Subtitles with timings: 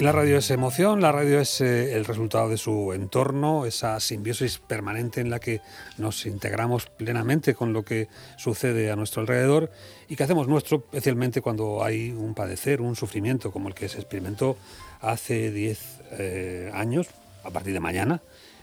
[0.00, 4.56] La radio es emoción, la radio es eh, el resultado de su entorno, esa simbiosis
[4.56, 5.60] permanente en la que
[5.98, 8.08] nos integramos plenamente con lo que
[8.38, 9.70] sucede a nuestro alrededor
[10.08, 13.98] y que hacemos nuestro, especialmente cuando hay un padecer, un sufrimiento como el que se
[13.98, 14.56] experimentó
[15.02, 17.08] hace 10 eh, años,
[17.44, 18.22] a partir de mañana,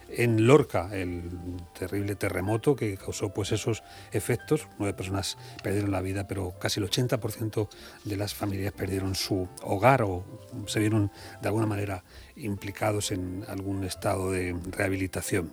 [0.10, 1.24] en Lorca, el
[1.78, 4.68] terrible terremoto que causó pues esos efectos.
[4.80, 7.70] Nueve personas perdieron la vida, pero casi el 80%
[8.04, 10.24] de las familias perdieron su hogar o
[10.68, 12.04] se vieron de alguna manera
[12.36, 15.52] implicados en algún estado de rehabilitación.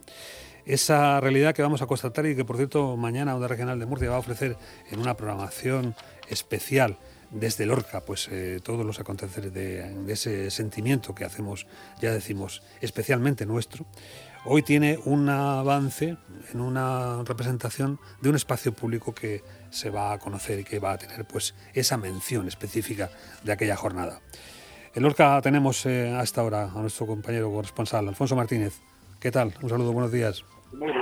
[0.66, 4.08] Esa realidad que vamos a constatar y que, por cierto, mañana Onda Regional de Murcia
[4.08, 4.56] va a ofrecer
[4.90, 5.94] en una programación
[6.28, 6.98] especial
[7.30, 11.66] desde Lorca, pues eh, todos los aconteceres de, de, ese sentimiento que hacemos,
[12.00, 13.84] ya decimos, especialmente nuestro,
[14.46, 16.16] hoy tiene un avance
[16.52, 20.92] en una representación de un espacio público que se va a conocer y que va
[20.92, 23.10] a tener pues esa mención específica
[23.42, 24.20] de aquella jornada.
[24.94, 28.80] En Lorca tenemos eh, hasta ahora a nuestro compañero corresponsal, Alfonso Martínez.
[29.20, 29.52] ¿Qué tal?
[29.62, 30.44] Un saludo, buenos días.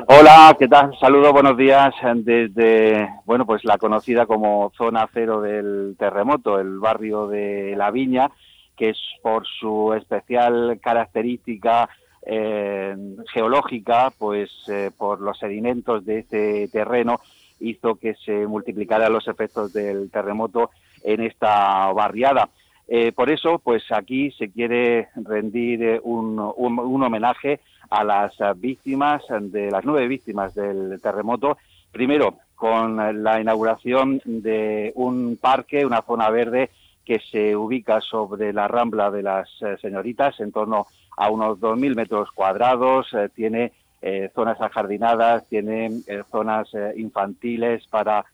[0.06, 0.96] Hola, ¿qué tal?
[0.98, 7.26] Saludo, buenos días desde, bueno, pues la conocida como zona cero del terremoto, el barrio
[7.26, 8.30] de La Viña,
[8.76, 11.88] que es por su especial característica
[12.24, 12.94] eh,
[13.32, 17.20] geológica, pues eh, por los sedimentos de este terreno,
[17.60, 20.70] hizo que se multiplicaran los efectos del terremoto
[21.02, 22.48] en esta barriada.
[22.88, 29.22] Eh, por eso, pues aquí se quiere rendir un, un, un, homenaje a las víctimas,
[29.28, 31.56] de las nueve víctimas del terremoto.
[31.92, 36.70] Primero, con la inauguración de un parque, una zona verde
[37.04, 39.48] que se ubica sobre la rambla de las
[39.80, 40.86] señoritas, en torno
[41.16, 48.24] a unos 2.000 metros cuadrados, eh, tiene eh, zonas ajardinadas, tiene eh, zonas infantiles para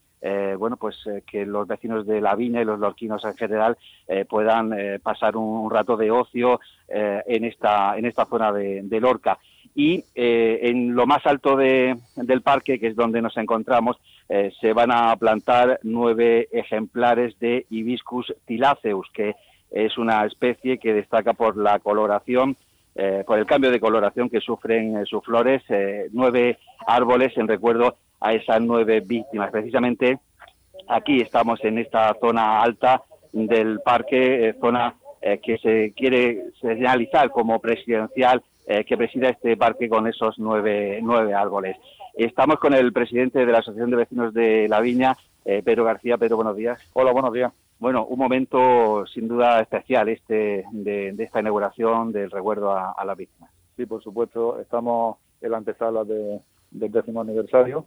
[0.58, 0.96] bueno, pues
[1.30, 3.78] que los vecinos de la viña y los lorquinos en general
[4.28, 9.38] puedan pasar un, rato de ocio en esta en esta zona de Lorca.
[9.74, 13.96] Y en lo más alto de, del parque, que es donde nos encontramos,
[14.60, 19.34] se van a plantar nueve ejemplares de Hibiscus tilaceus, que
[19.70, 22.56] es una especie que destaca por la coloración
[23.00, 27.46] eh, por el cambio de coloración que sufren eh, sus flores, eh, nueve árboles en
[27.46, 29.52] recuerdo a esas nueve víctimas.
[29.52, 30.18] Precisamente
[30.88, 38.42] aquí estamos en esta zona alta del parque, zona que se quiere señalizar como presidencial,
[38.86, 41.76] que presida este parque con esos nueve, nueve árboles.
[42.14, 46.18] Estamos con el presidente de la Asociación de Vecinos de La Viña, Pedro García.
[46.18, 46.78] Pedro, buenos días.
[46.92, 47.52] Hola, buenos días.
[47.78, 53.04] Bueno, un momento sin duda especial este de, de esta inauguración del recuerdo a, a,
[53.04, 53.48] la víctima.
[53.76, 56.40] Sí, por supuesto, estamos en la antesala de,
[56.72, 57.86] del décimo aniversario.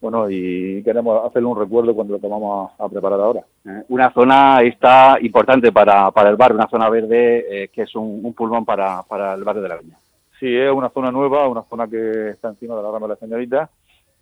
[0.00, 3.44] Bueno, y queremos hacerle un recuerdo cuando lo que vamos a, a preparar ahora.
[3.64, 7.94] Eh, una zona está importante para, para el barrio, una zona verde eh, que es
[7.94, 9.96] un, un pulmón para, para, el barrio de la Viña.
[10.40, 13.20] Sí, es una zona nueva, una zona que está encima de la rama de la
[13.20, 13.68] señorita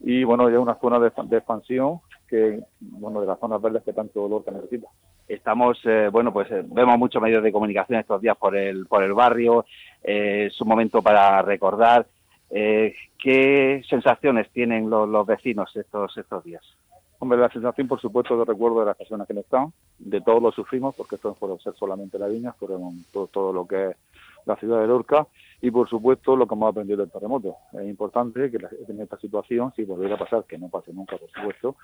[0.00, 3.84] y bueno, ya es una zona de, de expansión que, bueno, de las zonas verdes
[3.84, 4.88] que tanto dolor que necesita.
[5.28, 9.04] Estamos, eh, bueno, pues eh, vemos muchos medios de comunicación estos días por el, por
[9.04, 9.64] el barrio,
[10.02, 12.04] eh, es un momento para recordar.
[12.50, 16.62] Eh, ¿Qué sensaciones tienen los, los vecinos estos, estos días?
[17.20, 20.42] Hombre, la sensación, por supuesto, de recuerdo de las personas que no están, de todos
[20.42, 23.90] lo sufrimos, porque esto no fueron ser solamente la viña, fueron todo, todo lo que
[23.90, 23.96] es
[24.46, 25.26] la ciudad de Lorca
[25.60, 27.56] y por supuesto lo que hemos aprendido del terremoto.
[27.72, 28.58] Es importante que
[28.88, 31.76] en esta situación, si volviera a pasar, que no pase nunca por supuesto,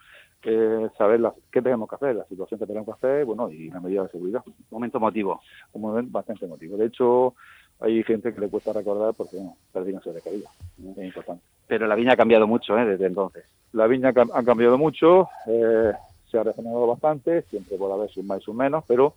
[0.44, 1.20] eh, saber
[1.50, 4.10] qué tenemos que hacer, la situación que tenemos que hacer, bueno, y la medida de
[4.10, 4.42] seguridad.
[4.46, 5.40] Un momento emotivo.
[5.72, 6.76] Un momento bastante emotivo.
[6.76, 7.34] De hecho,
[7.80, 10.48] hay gente que le cuesta recordar porque bueno, perdieron su recaída.
[10.96, 11.42] Es importante.
[11.66, 12.84] Pero la viña ha cambiado mucho ¿eh?
[12.84, 13.44] desde entonces.
[13.72, 15.92] La viña ha cambiado mucho, eh,
[16.30, 19.14] se ha regenerado bastante, siempre puede haber sus más y sus menos, pero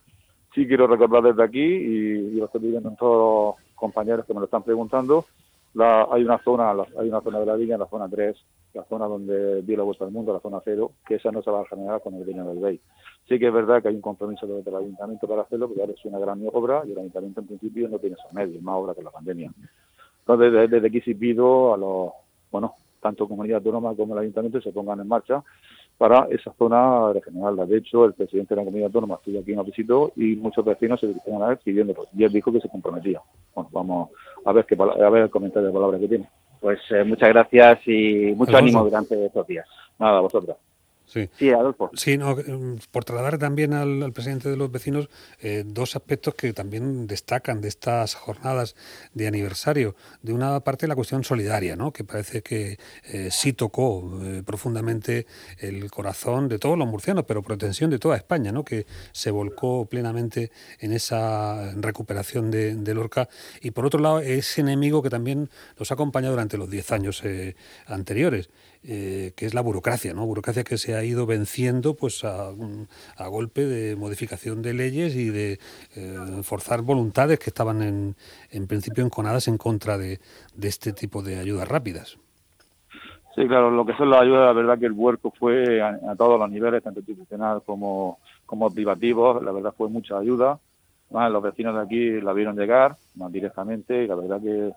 [0.55, 4.33] sí quiero recordar desde aquí, y, y lo estoy viendo en todos los compañeros que
[4.33, 5.23] me lo están preguntando,
[5.73, 8.35] la, hay una zona la, hay una zona de la viña, la zona 3,
[8.73, 11.51] la zona donde dio la vuelta al mundo, la zona 0, que esa no se
[11.51, 12.79] va a generar con el Viña del Bey.
[13.27, 16.05] Sí que es verdad que hay un compromiso del Ayuntamiento para hacerlo, pero ahora es
[16.05, 19.03] una gran obra y el Ayuntamiento en principio no tiene esos medios, más obra que
[19.03, 19.51] la pandemia.
[20.19, 22.11] Entonces, desde, desde aquí sí pido a los,
[22.51, 25.43] bueno, tanto comunidad autónoma como el Ayuntamiento se pongan en marcha
[25.97, 27.67] para esa zona regional.
[27.67, 30.99] De hecho, el presidente de la comunidad autónoma estuvo aquí, nos visitó y muchos vecinos
[30.99, 32.07] se dirigieron a él pidiéndolo.
[32.15, 33.21] Y él dijo que se comprometía.
[33.55, 34.09] Bueno, vamos
[34.45, 36.29] a ver, qué, a ver el comentario de palabras que tiene.
[36.59, 38.57] Pues eh, muchas gracias y mucho Alfonso.
[38.57, 39.67] ánimo durante estos días.
[39.99, 40.57] Nada, vosotros.
[41.17, 41.89] Sí, sí Adolfo.
[41.93, 45.09] Sí, no, mm, por trasladar también al, presidente de los vecinos
[45.39, 48.75] eh, dos aspectos que también destacan de estas jornadas
[49.13, 49.95] de aniversario.
[50.21, 51.91] De una parte, la cuestión solidaria, ¿no?
[51.91, 55.25] que parece que eh, sí tocó eh, profundamente
[55.59, 58.63] el corazón de todos los murcianos, pero pretensión de toda España, ¿no?
[58.63, 63.29] que se volcó plenamente en esa recuperación de, de Lorca.
[63.61, 65.49] Y por otro lado, ese enemigo que también
[65.79, 67.23] nos ha acompañado durante los diez años
[67.87, 68.49] anteriores.
[68.83, 70.25] Eh, que es la burocracia, ¿no?
[70.25, 72.51] Burocracia que se ha ido venciendo pues a,
[73.29, 75.59] golpe de modificación de leyes y de
[75.95, 78.15] eh, forzar voluntades que estaban en,
[78.51, 80.19] en principio enconadas en contra de,
[80.61, 82.17] este tipo de ayudas rápidas.
[83.35, 86.39] Sí, claro, lo que son las ayudas, la verdad que el vuelco fue a, todos
[86.39, 90.59] los niveles, tanto institucional como, como privativo, la verdad fue mucha ayuda.
[91.11, 94.71] los vecinos de aquí la vieron llegar más directamente y la verdad que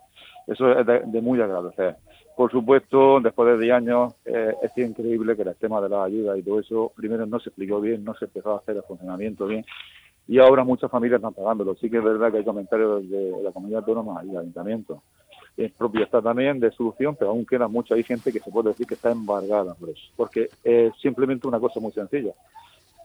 [0.47, 1.97] eso es de muy agradecer.
[2.41, 6.39] Por supuesto, después de 10 años, eh, es increíble que el tema de la ayuda
[6.39, 9.47] y todo eso, primero no se explicó bien, no se empezó a hacer el funcionamiento
[9.47, 9.63] bien,
[10.27, 11.75] y ahora muchas familias están pagándolo.
[11.75, 15.03] Sí que es verdad que hay comentarios de la comunidad autónoma y el ayuntamiento.
[15.55, 17.95] Es propio está también de solución, pero aún queda mucha.
[17.95, 21.61] Hay gente que se puede decir que está embargada por eso, porque es simplemente una
[21.61, 22.33] cosa muy sencilla.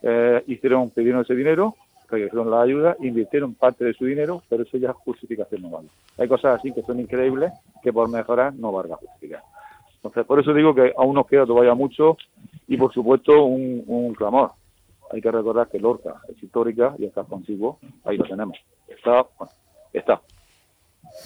[0.01, 1.75] Eh, hicieron, pidieron ese dinero,
[2.09, 5.87] regresaron la ayuda, invirtieron parte de su dinero, pero eso ya es justificación no vale.
[6.17, 9.43] Hay cosas así que son increíbles que por mejorar no valga justificar.
[9.97, 12.17] Entonces, por eso digo que aún nos queda todavía mucho
[12.67, 14.51] y, por supuesto, un, clamor.
[15.11, 18.57] Hay que recordar que Lorca es histórica y está consigo, ahí lo tenemos.
[18.87, 19.53] Está, bueno,
[19.93, 20.21] está.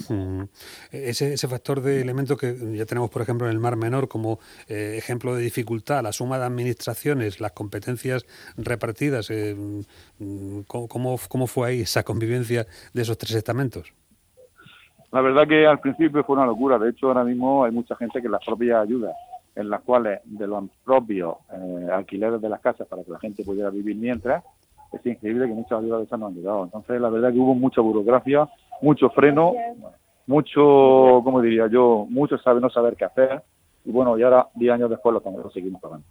[0.07, 0.43] Mm.
[0.91, 4.39] Ese, ese, factor de elemento que ya tenemos, por ejemplo, en el Mar Menor como
[4.67, 8.25] eh, ejemplo de dificultad, la suma de administraciones, las competencias
[8.57, 9.55] repartidas, eh,
[10.19, 13.93] mm, ¿cómo, ¿cómo, fue ahí esa convivencia de esos tres estamentos?
[15.11, 16.77] La verdad que al principio fue una locura.
[16.77, 19.15] De hecho, ahora mismo hay mucha gente que las propias ayudas,
[19.55, 23.43] en las cuales de los propios eh, alquileres de las casas para que la gente
[23.43, 24.43] pudiera vivir mientras,
[24.93, 26.63] es increíble que muchas ayudas de esas no han llegado.
[26.63, 28.47] Entonces, la verdad que hubo mucha burocracia
[28.81, 29.53] mucho freno,
[30.27, 33.41] mucho, como diría yo, mucho saber no saber qué hacer.
[33.85, 36.05] Y bueno, y ahora, 10 años después, lo, seguimos pagando.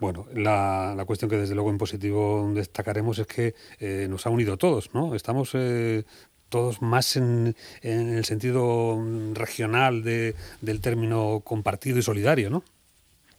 [0.00, 4.30] Bueno, la, la, cuestión que desde luego en positivo destacaremos es que eh, nos ha
[4.30, 5.14] unido a todos, ¿no?
[5.14, 6.02] Estamos eh,
[6.48, 8.98] todos más en, en, el sentido
[9.32, 12.62] regional de, del término compartido y solidario, ¿no?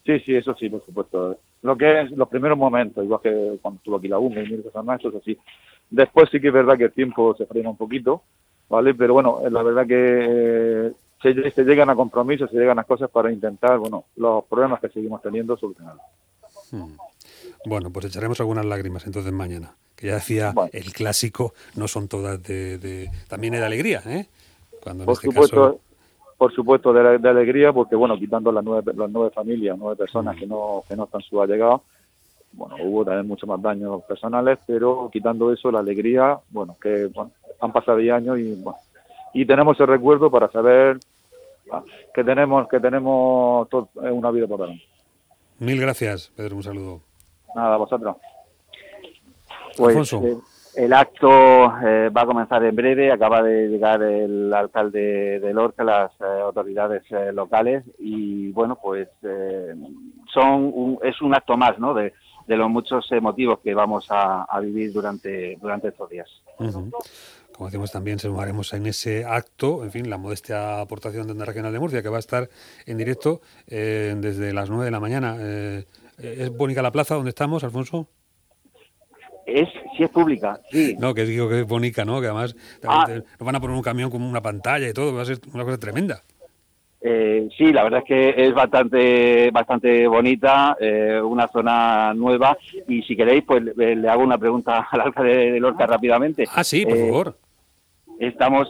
[0.06, 1.38] Sí, sí, eso sí, por supuesto.
[1.62, 4.64] Lo que es los primeros momentos, igual que cuando estuvo aquí la UME y mil
[4.64, 5.38] cosas más, eso es así.
[5.94, 8.24] Después sí que es verdad que el tiempo se frena un poquito,
[8.68, 8.96] ¿vale?
[8.96, 10.92] Pero bueno, la verdad que
[11.22, 15.22] se, llegan a compromisos, se llegan a cosas para intentar, bueno, los problemas que seguimos
[15.22, 16.04] teniendo solucionarlos.
[16.72, 16.96] Hmm.
[17.68, 19.76] Bueno, pues echaremos algunas lágrimas entonces mañana.
[19.96, 24.26] Que ya decía el clásico, no son todas de, también es de alegría, ¿eh?
[24.82, 25.80] Cuando por este supuesto,
[26.40, 30.40] por supuesto de, alegría, porque bueno, quitando las nueve, las nueve familias, nueve personas hmm.
[30.40, 31.82] que no que no están suballegados,
[32.54, 37.10] bueno, hubo también muchos más daños personales, pero quitando eso, la alegría, bueno, que
[37.60, 38.80] han pasado 10 años y, bueno,
[39.34, 41.00] y tenemos el recuerdo para saber
[41.72, 41.84] ah,
[42.14, 44.84] que tenemos que tenemos una vida por delante.
[45.60, 47.02] Mil gracias, Pedro, un saludo.
[47.56, 48.18] Nada, vosotros.
[49.78, 50.38] Pues eh,
[50.76, 51.30] el acto
[51.84, 53.12] eh, va a comenzar en breve.
[53.12, 57.04] Acaba de llegar el alcalde de Lorca, las eh, autoridades
[57.34, 59.10] locales y bueno, pues
[60.34, 61.94] son es un acto más, ¿no?
[61.94, 62.14] De,
[62.48, 66.30] de los muchos motivos que vamos a, vivir durante, durante estos días.
[67.54, 71.46] Como decimos también, se sumaremos en ese acto, en fin, la modestia aportación de Onda
[71.46, 72.50] Regional de Murcia, que va a estar
[72.86, 75.38] en directo eh, desde las 9 de la mañana.
[75.40, 75.86] Eh,
[76.18, 78.08] ¿Es bonita la plaza donde estamos, Alfonso?
[79.46, 79.68] Es,
[79.98, 80.96] sí es pública, sí.
[80.98, 82.22] No, que digo que es bonita, ¿no?
[82.22, 82.56] Que además
[82.88, 83.06] ah.
[83.08, 85.64] nos van a poner un camión con una pantalla y todo, va a ser una
[85.64, 86.24] cosa tremenda.
[87.06, 92.58] Eh, sí, la verdad es que es bastante bastante bonita, eh, una zona nueva
[92.88, 96.46] y si queréis pues le, hago una pregunta al alcalde de Lorca rápidamente.
[96.56, 97.38] Ah, sí, por eh, favor.
[98.20, 98.70] Estamos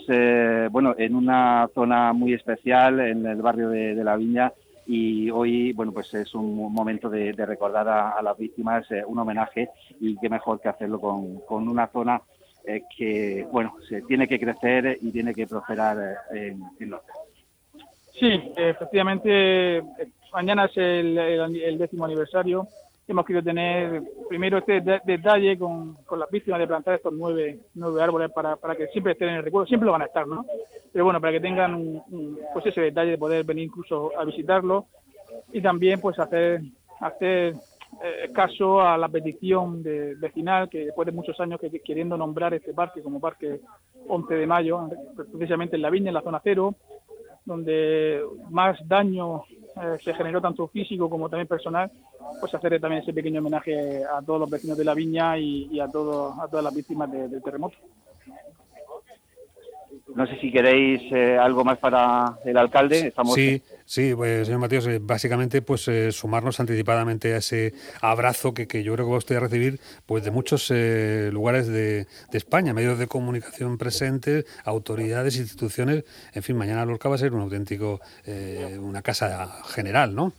[0.71, 4.51] bueno en una zona muy especial en el barrio de, la Viña
[4.87, 10.17] y hoy bueno pues es un momento de, recordar a, las víctimas un homenaje y
[10.17, 12.19] qué mejor que hacerlo con, con una zona
[12.97, 15.97] que bueno se tiene que crecer y tiene que prosperar
[16.31, 17.13] en, en Lorca.
[18.19, 19.81] Sí, efectivamente,
[20.31, 22.67] mañana es el, décimo aniversario.
[23.07, 27.59] Hemos querido tener primero este detalle con, las víctimas de plantar estos nueve,
[27.99, 30.45] árboles para, que siempre estén en el recuerdo, siempre lo van a estar, ¿no?
[30.91, 34.85] Pero bueno, para que tengan un, pues ese detalle de poder venir incluso a visitarlo
[35.51, 36.61] y también pues hacer,
[36.99, 37.55] hacer
[38.01, 42.53] eh, caso a la petición de, vecinal que después de muchos años que queriendo nombrar
[42.53, 43.59] este parque como parque
[44.07, 44.89] 11 de mayo,
[45.31, 46.75] precisamente en la viña, en la zona cero,
[47.45, 49.43] donde más daño
[49.75, 51.91] eh, se generó tanto físico como también personal,
[52.39, 55.87] pues hacer también ese pequeño homenaje a todos los vecinos de la viña y, a,
[55.87, 57.77] todos, a todas las víctimas del terremoto.
[60.15, 63.07] No sé si queréis eh, algo más para el alcalde.
[63.07, 63.33] Estamos...
[63.33, 68.67] Sí, sí, pues, señor Matías, eh, básicamente pues eh, sumarnos anticipadamente a ese abrazo que,
[68.67, 70.71] que, yo creo que va usted a recibir pues de muchos
[71.31, 76.03] lugares de, España, medios de comunicación presentes, autoridades, instituciones.
[76.33, 77.99] En fin, mañana Lorca va a ser un auténtico,
[78.79, 80.33] una casa general, ¿no?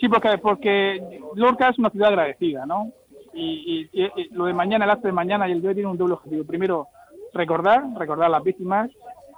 [0.00, 2.92] Sí, porque, porque Lorca es una ciudad agradecida, ¿no?
[3.34, 3.88] Y,
[4.32, 6.44] lo de mañana, el acto de mañana y el de hoy tiene un doble objetivo.
[6.44, 6.88] Primero,
[7.32, 8.90] recordar, recordar a las víctimas,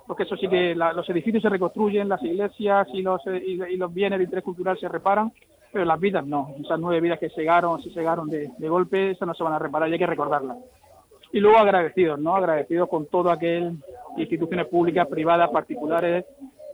[0.06, 3.92] porque eso sí que los edificios se reconstruyen, las iglesias y los, eh, y, los
[3.92, 5.32] bienes de interés cultural se reparan,
[5.72, 6.54] pero las vidas no.
[6.62, 9.88] Esas nueve vidas que segaron, se segaron de, golpe, esas no se van a reparar
[9.88, 10.58] y hay que recordarlas.
[11.32, 12.36] Y luego agradecidos, ¿no?
[12.36, 13.72] Agradecidos con todo aquel,
[14.18, 16.26] instituciones públicas, privadas, particulares,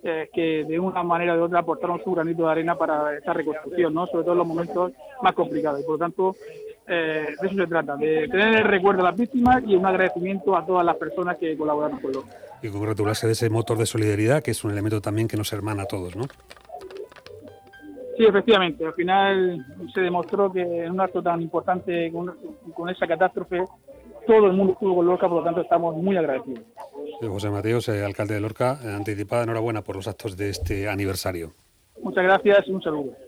[0.02, 3.32] eh, que de una manera o de otra aportaron su granito de arena para esta
[3.32, 4.06] reconstrucción, ¿no?
[4.06, 5.80] Sobre todo en los momentos más complicados.
[5.80, 6.34] Y por lo tanto,
[6.88, 10.56] eh, de eso se trata, de tener el recuerdo a las víctimas y un agradecimiento
[10.56, 12.24] a todas las personas que colaboraron con lo.
[12.62, 15.82] Y congratularse de ese motor de solidaridad, que es un elemento también que nos hermana
[15.82, 16.24] a todos, ¿no?
[18.16, 18.84] Sí, efectivamente.
[18.84, 19.64] Al final
[19.94, 23.62] se demostró que en un acto tan importante, con, esa catástrofe,
[24.26, 26.64] todo el mundo estuvo con Lorca, por lo tanto estamos muy agradecidos.
[27.20, 31.52] José Mateos, eh, alcalde de Lorca, eh, anticipada, enhorabuena por los actos de este aniversario.
[32.02, 33.27] Muchas gracias y un saludo.